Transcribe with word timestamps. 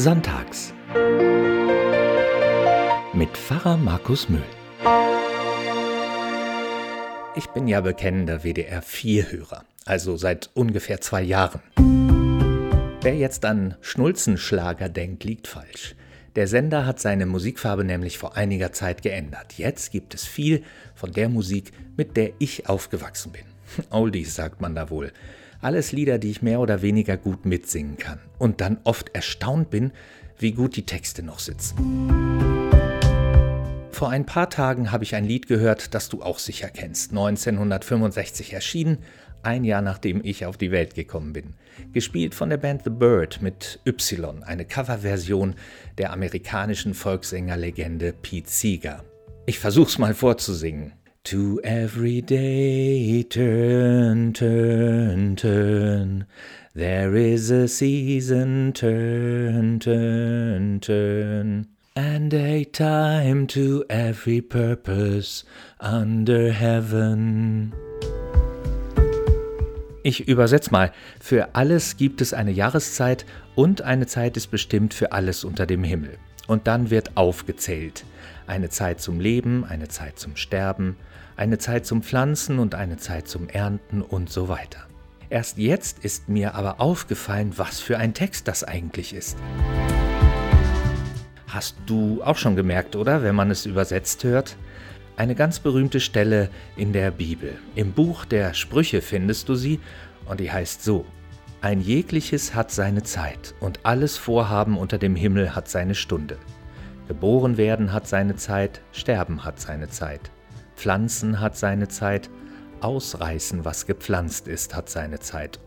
Sonntags 0.00 0.72
mit 3.14 3.36
Pfarrer 3.36 3.76
Markus 3.76 4.28
Mühl. 4.28 4.44
Ich 7.34 7.48
bin 7.48 7.66
ja 7.66 7.80
bekennender 7.80 8.44
WDR 8.44 8.80
4-Hörer, 8.80 9.64
also 9.86 10.16
seit 10.16 10.50
ungefähr 10.54 11.00
zwei 11.00 11.22
Jahren. 11.22 11.62
Wer 13.00 13.16
jetzt 13.16 13.44
an 13.44 13.74
Schnulzenschlager 13.80 14.88
denkt, 14.88 15.24
liegt 15.24 15.48
falsch. 15.48 15.96
Der 16.36 16.46
Sender 16.46 16.86
hat 16.86 17.00
seine 17.00 17.26
Musikfarbe 17.26 17.82
nämlich 17.82 18.18
vor 18.18 18.36
einiger 18.36 18.70
Zeit 18.70 19.02
geändert. 19.02 19.54
Jetzt 19.54 19.90
gibt 19.90 20.14
es 20.14 20.24
viel 20.24 20.62
von 20.94 21.10
der 21.10 21.28
Musik, 21.28 21.72
mit 21.96 22.16
der 22.16 22.34
ich 22.38 22.68
aufgewachsen 22.68 23.32
bin. 23.32 23.42
Oldies 23.90 24.36
sagt 24.36 24.60
man 24.60 24.76
da 24.76 24.90
wohl. 24.90 25.10
Alles 25.60 25.90
Lieder, 25.90 26.18
die 26.18 26.30
ich 26.30 26.40
mehr 26.40 26.60
oder 26.60 26.82
weniger 26.82 27.16
gut 27.16 27.44
mitsingen 27.44 27.96
kann 27.96 28.20
und 28.38 28.60
dann 28.60 28.78
oft 28.84 29.14
erstaunt 29.14 29.70
bin, 29.70 29.92
wie 30.38 30.52
gut 30.52 30.76
die 30.76 30.86
Texte 30.86 31.24
noch 31.24 31.40
sitzen. 31.40 31.76
Vor 33.90 34.10
ein 34.10 34.24
paar 34.24 34.48
Tagen 34.48 34.92
habe 34.92 35.02
ich 35.02 35.16
ein 35.16 35.24
Lied 35.24 35.48
gehört, 35.48 35.94
das 35.94 36.08
du 36.08 36.22
auch 36.22 36.38
sicher 36.38 36.68
kennst. 36.68 37.10
1965 37.10 38.52
erschienen, 38.52 38.98
ein 39.42 39.64
Jahr 39.64 39.82
nachdem 39.82 40.20
ich 40.24 40.46
auf 40.46 40.56
die 40.56 40.70
Welt 40.70 40.94
gekommen 40.94 41.32
bin. 41.32 41.54
Gespielt 41.92 42.36
von 42.36 42.50
der 42.50 42.58
Band 42.58 42.84
The 42.84 42.90
Bird 42.90 43.42
mit 43.42 43.80
Y, 43.84 44.44
eine 44.44 44.64
Coverversion 44.64 45.56
der 45.96 46.12
amerikanischen 46.12 46.94
Volkssängerlegende 46.94 48.12
Pete 48.12 48.48
Seeger. 48.48 49.02
Ich 49.46 49.58
versuch's 49.58 49.98
mal 49.98 50.14
vorzusingen. 50.14 50.92
To 51.28 51.60
every 51.62 52.22
day 52.22 53.22
turn, 53.22 54.32
turn, 54.32 55.36
turn. 55.36 56.24
There 56.74 57.14
is 57.16 57.50
a 57.50 57.68
season, 57.68 58.72
turn, 58.72 59.78
turn, 59.78 60.80
turn. 60.80 61.66
And 61.94 62.32
a 62.32 62.64
time 62.64 63.46
to 63.48 63.84
every 63.90 64.40
purpose 64.40 65.44
under 65.80 66.50
heaven. 66.50 67.74
Ich 70.02 70.26
übersetze 70.28 70.70
mal. 70.70 70.92
Für 71.20 71.54
alles 71.54 71.98
gibt 71.98 72.22
es 72.22 72.32
eine 72.32 72.52
Jahreszeit 72.52 73.26
und 73.54 73.82
eine 73.82 74.06
Zeit 74.06 74.38
ist 74.38 74.46
bestimmt 74.46 74.94
für 74.94 75.12
alles 75.12 75.44
unter 75.44 75.66
dem 75.66 75.84
Himmel. 75.84 76.16
Und 76.48 76.66
dann 76.66 76.90
wird 76.90 77.16
aufgezählt. 77.16 78.04
Eine 78.48 78.70
Zeit 78.70 79.00
zum 79.00 79.20
Leben, 79.20 79.64
eine 79.64 79.86
Zeit 79.86 80.18
zum 80.18 80.34
Sterben, 80.34 80.96
eine 81.36 81.58
Zeit 81.58 81.86
zum 81.86 82.02
Pflanzen 82.02 82.58
und 82.58 82.74
eine 82.74 82.96
Zeit 82.96 83.28
zum 83.28 83.48
Ernten 83.48 84.02
und 84.02 84.30
so 84.30 84.48
weiter. 84.48 84.80
Erst 85.30 85.58
jetzt 85.58 86.04
ist 86.04 86.30
mir 86.30 86.54
aber 86.54 86.80
aufgefallen, 86.80 87.52
was 87.56 87.80
für 87.80 87.98
ein 87.98 88.14
Text 88.14 88.48
das 88.48 88.64
eigentlich 88.64 89.12
ist. 89.12 89.36
Hast 91.48 91.76
du 91.84 92.22
auch 92.22 92.36
schon 92.36 92.56
gemerkt, 92.56 92.96
oder, 92.96 93.22
wenn 93.22 93.34
man 93.34 93.50
es 93.50 93.66
übersetzt 93.66 94.24
hört? 94.24 94.56
Eine 95.16 95.34
ganz 95.34 95.60
berühmte 95.60 96.00
Stelle 96.00 96.48
in 96.76 96.94
der 96.94 97.10
Bibel. 97.10 97.58
Im 97.74 97.92
Buch 97.92 98.24
der 98.24 98.54
Sprüche 98.54 99.02
findest 99.02 99.50
du 99.50 99.54
sie 99.54 99.80
und 100.24 100.40
die 100.40 100.50
heißt 100.50 100.82
so. 100.82 101.04
Ein 101.60 101.80
jegliches 101.80 102.54
hat 102.54 102.70
seine 102.70 103.02
Zeit 103.02 103.52
und 103.58 103.80
alles 103.84 104.16
Vorhaben 104.16 104.78
unter 104.78 104.96
dem 104.96 105.16
Himmel 105.16 105.56
hat 105.56 105.68
seine 105.68 105.96
Stunde. 105.96 106.38
Geboren 107.08 107.56
werden 107.56 107.92
hat 107.92 108.06
seine 108.06 108.36
Zeit, 108.36 108.80
sterben 108.92 109.44
hat 109.44 109.58
seine 109.58 109.88
Zeit. 109.88 110.30
Pflanzen 110.76 111.40
hat 111.40 111.56
seine 111.56 111.88
Zeit, 111.88 112.30
ausreißen, 112.80 113.64
was 113.64 113.86
gepflanzt 113.86 114.46
ist, 114.46 114.76
hat 114.76 114.88
seine 114.88 115.18
Zeit. 115.18 115.58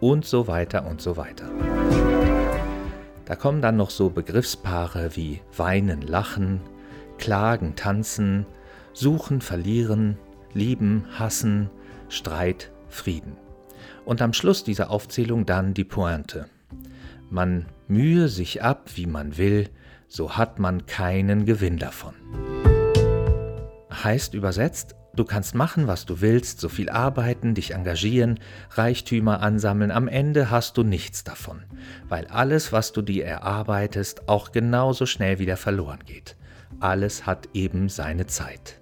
Und 0.00 0.24
so 0.24 0.48
weiter 0.48 0.84
und 0.84 1.00
so 1.00 1.16
weiter. 1.16 1.48
Da 3.24 3.36
kommen 3.36 3.62
dann 3.62 3.76
noch 3.76 3.90
so 3.90 4.10
Begriffspaare 4.10 5.14
wie 5.14 5.42
weinen, 5.56 6.02
lachen, 6.02 6.60
klagen, 7.18 7.76
tanzen, 7.76 8.46
suchen, 8.92 9.40
verlieren, 9.40 10.18
lieben, 10.54 11.06
hassen, 11.16 11.70
Streit, 12.08 12.72
Frieden. 12.88 13.45
Und 14.04 14.22
am 14.22 14.32
Schluss 14.32 14.64
dieser 14.64 14.90
Aufzählung 14.90 15.46
dann 15.46 15.74
die 15.74 15.84
Pointe. 15.84 16.46
Man 17.30 17.66
mühe 17.88 18.28
sich 18.28 18.62
ab, 18.62 18.90
wie 18.94 19.06
man 19.06 19.36
will, 19.36 19.68
so 20.08 20.36
hat 20.36 20.58
man 20.58 20.86
keinen 20.86 21.44
Gewinn 21.44 21.78
davon. 21.78 22.14
Heißt 23.90 24.34
übersetzt, 24.34 24.94
du 25.14 25.24
kannst 25.24 25.54
machen, 25.54 25.86
was 25.86 26.06
du 26.06 26.20
willst, 26.20 26.60
so 26.60 26.68
viel 26.68 26.90
arbeiten, 26.90 27.54
dich 27.54 27.74
engagieren, 27.74 28.38
Reichtümer 28.70 29.40
ansammeln, 29.40 29.90
am 29.90 30.06
Ende 30.06 30.50
hast 30.50 30.76
du 30.76 30.82
nichts 30.82 31.24
davon, 31.24 31.64
weil 32.08 32.26
alles, 32.26 32.72
was 32.72 32.92
du 32.92 33.02
dir 33.02 33.24
erarbeitest, 33.24 34.28
auch 34.28 34.52
genauso 34.52 35.06
schnell 35.06 35.38
wieder 35.38 35.56
verloren 35.56 36.00
geht. 36.04 36.36
Alles 36.78 37.26
hat 37.26 37.48
eben 37.54 37.88
seine 37.88 38.26
Zeit. 38.26 38.80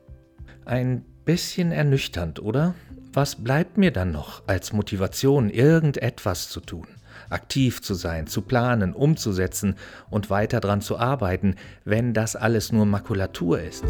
Ein 0.65 1.05
bisschen 1.25 1.73
ernüchternd, 1.73 2.41
oder? 2.43 2.75
Was 3.15 3.37
bleibt 3.37 3.79
mir 3.79 3.93
dann 3.93 4.11
noch 4.11 4.43
als 4.49 4.73
Motivation, 4.73 5.49
irgendetwas 5.49 6.49
zu 6.49 6.61
tun? 6.61 6.89
aktiv 7.31 7.81
zu 7.81 7.95
sein, 7.95 8.27
zu 8.27 8.43
planen, 8.43 8.93
umzusetzen 8.93 9.77
und 10.11 10.31
weiter 10.31 10.61
dran 10.61 10.81
zu 10.83 10.99
arbeiten, 10.99 11.55
wenn 11.85 12.13
das 12.13 12.35
alles 12.37 12.73
nur 12.73 12.87
Makulatur 12.87 13.61
ist. 13.61 13.85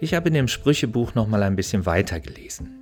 Ich 0.00 0.14
habe 0.14 0.28
in 0.28 0.34
dem 0.34 0.48
Sprüchebuch 0.48 1.14
noch 1.14 1.28
mal 1.28 1.42
ein 1.42 1.56
bisschen 1.56 1.84
weiter 1.84 2.20
gelesen. 2.20 2.78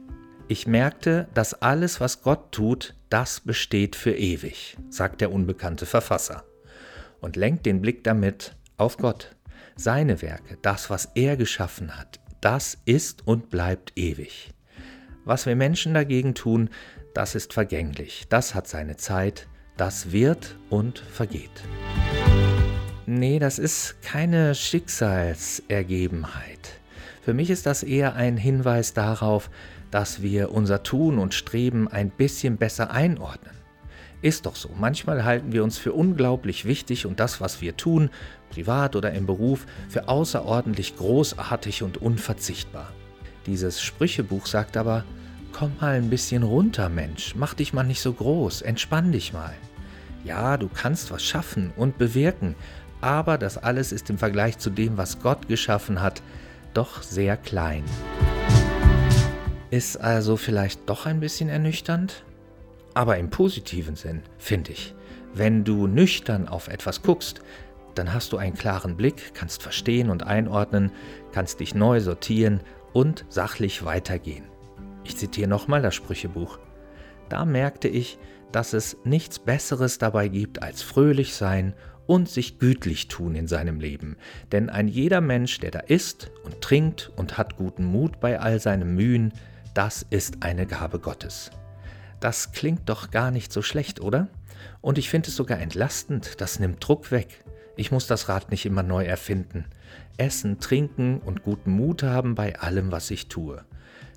Ich 0.47 0.67
merkte, 0.69 1.29
dass 1.35 1.55
alles, 1.55 2.01
was 2.01 2.23
Gott 2.23 2.53
tut, 2.53 2.95
das 3.11 3.41
besteht 3.41 3.97
für 3.97 4.15
ewig, 4.15 4.77
sagt 4.89 5.21
der 5.21 5.33
unbekannte 5.33 5.85
Verfasser 5.85 6.45
und 7.21 7.37
lenkt 7.37 7.67
den 7.67 7.81
Blick 7.81 8.05
damit 8.05 8.57
auf 8.77 8.97
Gott. 8.97 9.35
Seine 9.77 10.23
Werke, 10.23 10.59
das, 10.63 10.91
was 10.91 11.11
er 11.17 11.37
geschaffen 11.37 11.99
hat, 11.99 12.21
das 12.41 12.79
ist 12.85 13.27
und 13.27 13.51
bleibt 13.51 13.93
ewig. 13.97 14.53
Was 15.25 15.47
wir 15.47 15.55
Menschen 15.55 15.95
dagegen 15.95 16.35
tun, 16.35 16.69
das 17.15 17.37
ist 17.37 17.53
vergänglich, 17.53 18.25
das 18.29 18.57
hat 18.57 18.67
seine 18.67 18.97
Zeit, 18.97 19.47
das 19.77 20.11
wird 20.11 20.57
und 20.69 20.99
vergeht. 20.99 21.63
Nee, 23.07 23.39
das 23.39 23.61
ist 23.61 24.03
keine 24.03 24.57
Schicksalsergebenheit. 24.57 26.81
Für 27.23 27.35
mich 27.35 27.51
ist 27.51 27.67
das 27.67 27.85
eher 27.85 28.17
ein 28.17 28.37
Hinweis 28.37 28.95
darauf, 28.95 29.49
dass 29.93 30.23
wir 30.23 30.51
unser 30.51 30.83
Tun 30.83 31.19
und 31.19 31.35
Streben 31.35 31.87
ein 31.87 32.11
bisschen 32.11 32.57
besser 32.57 32.91
einordnen. 32.91 33.55
Ist 34.23 34.47
doch 34.47 34.57
so, 34.57 34.71
manchmal 34.77 35.25
halten 35.25 35.53
wir 35.53 35.63
uns 35.63 35.79
für 35.79 35.93
unglaublich 35.93 36.65
wichtig 36.65 37.07
und 37.07 37.21
das, 37.21 37.41
was 37.41 37.61
wir 37.61 37.77
tun, 37.77 38.11
privat 38.51 38.97
oder 38.97 39.13
im 39.13 39.27
Beruf, 39.27 39.67
für 39.89 40.09
außerordentlich 40.09 40.97
großartig 40.97 41.85
und 41.85 41.99
unverzichtbar. 41.99 42.93
Dieses 43.47 43.83
Sprüchebuch 43.83 44.47
sagt 44.47 44.77
aber, 44.77 45.05
Komm 45.53 45.73
mal 45.81 45.95
ein 45.95 46.09
bisschen 46.09 46.43
runter, 46.43 46.89
Mensch. 46.89 47.35
Mach 47.37 47.53
dich 47.53 47.75
mal 47.75 47.83
nicht 47.83 48.01
so 48.01 48.15
groß. 48.15 48.63
Entspann 48.63 49.13
dich 49.13 49.35
mal. 49.35 49.53
Ja, 50.25 50.57
du 50.57 50.69
kannst 50.69 51.11
was 51.11 51.23
schaffen 51.23 51.73
und 51.77 51.99
bewirken, 51.99 52.55
aber 53.01 53.37
das 53.37 53.59
alles 53.59 53.93
ist 53.93 54.09
im 54.09 54.17
Vergleich 54.17 54.59
zu 54.59 54.71
dem, 54.71 54.97
was 54.97 55.21
Gott 55.21 55.49
geschaffen 55.49 56.01
hat, 56.01 56.23
doch 56.73 57.03
sehr 57.03 57.37
klein. 57.37 57.85
Ist 59.71 59.99
also 59.99 60.37
vielleicht 60.37 60.89
doch 60.89 61.07
ein 61.07 61.21
bisschen 61.21 61.49
ernüchternd? 61.49 62.25
Aber 62.95 63.19
im 63.19 63.31
positiven 63.31 63.97
Sinn, 63.97 64.23
finde 64.39 64.73
ich. 64.73 64.95
Wenn 65.35 65.65
du 65.65 65.87
nüchtern 65.87 66.49
auf 66.49 66.69
etwas 66.69 67.03
guckst, 67.03 67.41
dann 67.95 68.15
hast 68.15 68.33
du 68.33 68.37
einen 68.39 68.55
klaren 68.55 68.97
Blick, 68.97 69.35
kannst 69.35 69.63
verstehen 69.63 70.09
und 70.09 70.23
einordnen, 70.23 70.93
kannst 71.33 71.61
dich 71.61 71.75
neu 71.75 72.01
sortieren 72.01 72.61
und 72.93 73.25
sachlich 73.29 73.85
weitergehen. 73.85 74.45
Ich 75.05 75.17
zitiere 75.17 75.49
nochmal 75.49 75.83
das 75.83 75.95
Sprüchebuch. 75.95 76.59
Da 77.29 77.45
merkte 77.45 77.89
ich, 77.89 78.19
dass 78.53 78.73
es 78.73 78.97
nichts 79.05 79.39
Besseres 79.39 79.99
dabei 79.99 80.29
gibt 80.29 80.63
als 80.63 80.83
fröhlich 80.83 81.35
sein 81.35 81.75
und 82.07 82.29
sich 82.29 82.59
gütlich 82.59 83.09
tun 83.09 83.35
in 83.35 83.47
seinem 83.47 83.81
Leben. 83.81 84.17
Denn 84.51 84.69
ein 84.69 84.89
jeder 84.89 85.21
Mensch, 85.21 85.59
der 85.61 85.71
da 85.71 85.81
isst 85.81 86.31
und 86.45 86.61
trinkt 86.61 87.11
und 87.17 87.39
hat 87.39 87.57
guten 87.57 87.85
Mut 87.85 88.21
bei 88.21 88.39
all 88.39 88.61
seinem 88.61 88.95
Mühen, 88.95 89.33
das 89.75 90.05
ist 90.11 90.43
eine 90.43 90.67
Gabe 90.67 90.99
Gottes. 90.99 91.51
Das 92.21 92.53
klingt 92.53 92.89
doch 92.89 93.11
gar 93.11 93.31
nicht 93.31 93.53
so 93.53 93.63
schlecht, 93.63 94.01
oder? 94.01 94.29
Und 94.81 94.99
ich 94.99 95.09
finde 95.09 95.29
es 95.29 95.37
sogar 95.37 95.59
entlastend, 95.59 96.41
das 96.41 96.59
nimmt 96.61 96.87
Druck 96.87 97.11
weg. 97.11 97.45
Ich 97.77 97.91
muss 97.91 98.07
das 98.07 98.29
Rad 98.29 98.51
nicht 98.51 98.67
immer 98.67 98.83
neu 98.83 99.05
erfinden. 99.05 99.65
Essen, 100.19 100.61
trinken 100.61 101.21
und 101.21 101.43
guten 101.43 101.73
Mut 101.73 102.03
haben 102.03 102.35
bei 102.35 102.59
allem, 102.59 102.93
was 102.93 103.11
ich 103.11 103.29
tue. 103.29 103.65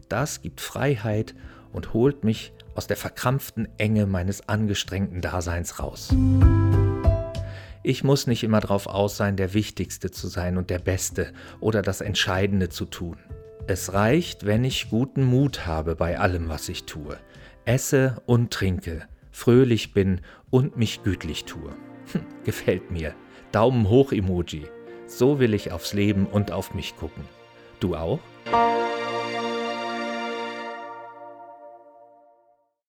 Das 0.09 0.41
gibt 0.41 0.61
Freiheit 0.61 1.35
und 1.71 1.93
holt 1.93 2.23
mich 2.23 2.53
aus 2.75 2.87
der 2.87 2.97
verkrampften 2.97 3.67
Enge 3.77 4.05
meines 4.05 4.49
angestrengten 4.49 5.21
Daseins 5.21 5.79
raus. 5.79 6.13
Ich 7.83 8.03
muss 8.03 8.27
nicht 8.27 8.43
immer 8.43 8.59
darauf 8.59 8.87
aus 8.87 9.15
sein, 9.15 9.37
der 9.37 9.53
Wichtigste 9.53 10.11
zu 10.11 10.27
sein 10.27 10.57
und 10.57 10.69
der 10.69 10.79
Beste 10.79 11.31
oder 11.59 11.81
das 11.81 12.01
Entscheidende 12.01 12.69
zu 12.69 12.85
tun. 12.85 13.17
Es 13.67 13.93
reicht, 13.93 14.45
wenn 14.45 14.63
ich 14.63 14.89
guten 14.89 15.23
Mut 15.23 15.65
habe 15.65 15.95
bei 15.95 16.19
allem, 16.19 16.49
was 16.49 16.67
ich 16.67 16.85
tue, 16.85 17.17
esse 17.63 18.21
und 18.25 18.51
trinke, 18.51 19.03
fröhlich 19.31 19.93
bin 19.93 20.21
und 20.49 20.77
mich 20.77 21.03
gütlich 21.03 21.45
tue. 21.45 21.75
Hm, 22.11 22.21
gefällt 22.43 22.91
mir. 22.91 23.13
Daumen 23.51 23.89
hoch 23.89 24.11
Emoji. 24.11 24.67
So 25.07 25.39
will 25.39 25.53
ich 25.53 25.71
aufs 25.71 25.93
Leben 25.93 26.25
und 26.25 26.51
auf 26.51 26.73
mich 26.73 26.95
gucken. 26.97 27.23
Du 27.79 27.95
auch? 27.95 28.19